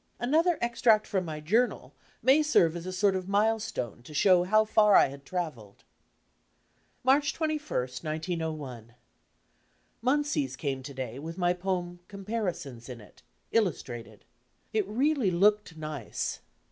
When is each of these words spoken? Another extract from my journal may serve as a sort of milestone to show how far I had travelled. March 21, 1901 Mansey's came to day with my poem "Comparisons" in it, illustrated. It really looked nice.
Another 0.19 0.57
extract 0.61 1.05
from 1.05 1.25
my 1.25 1.39
journal 1.39 1.93
may 2.23 2.41
serve 2.41 2.75
as 2.75 2.87
a 2.87 2.91
sort 2.91 3.15
of 3.15 3.29
milestone 3.29 4.01
to 4.01 4.15
show 4.15 4.43
how 4.45 4.65
far 4.65 4.95
I 4.95 5.09
had 5.09 5.23
travelled. 5.25 5.83
March 7.03 7.35
21, 7.35 7.61
1901 8.01 8.95
Mansey's 10.01 10.55
came 10.55 10.81
to 10.81 10.95
day 10.95 11.19
with 11.19 11.37
my 11.37 11.53
poem 11.53 11.99
"Comparisons" 12.07 12.89
in 12.89 12.99
it, 12.99 13.21
illustrated. 13.51 14.25
It 14.73 14.87
really 14.87 15.29
looked 15.29 15.77
nice. 15.77 16.39